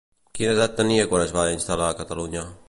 [0.37, 2.49] Quina edat tenia quan es va instal·lar a Catalunya?